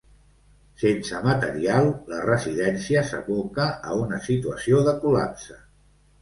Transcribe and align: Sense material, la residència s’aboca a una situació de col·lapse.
Sense 0.83 1.19
material, 1.27 1.89
la 2.13 2.21
residència 2.29 3.03
s’aboca 3.11 3.67
a 3.91 3.99
una 4.07 4.19
situació 4.31 4.83
de 4.89 4.97
col·lapse. 5.05 5.61